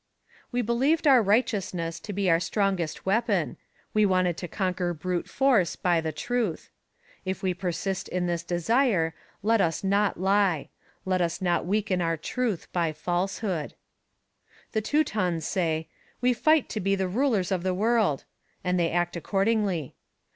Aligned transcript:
We 0.51 0.63
believed 0.63 1.05
our 1.05 1.21
righteousness 1.21 1.99
to 1.99 2.11
be 2.11 2.27
our 2.27 2.39
strongest 2.39 3.05
weapon. 3.05 3.57
We 3.93 4.03
wanted 4.03 4.35
to 4.37 4.47
conquer 4.47 4.95
brute 4.95 5.29
force 5.29 5.75
by 5.75 6.01
the 6.01 6.11
truth. 6.11 6.71
If 7.23 7.43
we 7.43 7.53
persist 7.53 8.07
in 8.09 8.25
this 8.25 8.41
desire, 8.41 9.13
let 9.43 9.61
us 9.61 9.83
not 9.83 10.19
lie; 10.19 10.69
let 11.05 11.21
us 11.21 11.39
not 11.39 11.67
weaken 11.67 12.01
our 12.01 12.17
truth 12.17 12.67
by 12.73 12.93
falsehood. 12.93 13.75
The 14.71 14.81
Teutons 14.81 15.45
say: 15.45 15.87
"We 16.19 16.33
fight 16.33 16.67
to 16.69 16.79
be 16.79 16.95
the 16.95 17.07
rulers 17.07 17.51
of 17.51 17.61
the 17.61 17.75
world," 17.75 18.23
and 18.63 18.79
they 18.79 18.89
act 18.89 19.15
accordingly. 19.15 19.93